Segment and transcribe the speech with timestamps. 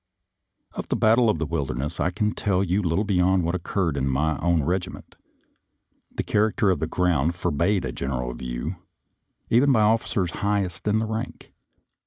[0.73, 4.07] Of the battle of the Wilderness I can tell you little beyond what occurred in
[4.07, 5.15] my own regi ment;
[6.11, 8.77] the character of the ground forbade a general view,
[9.51, 11.53] even by officers highest in rank.